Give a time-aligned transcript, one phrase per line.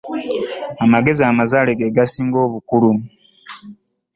[0.83, 2.91] Amagezi amazaale ge gasinga obukulu.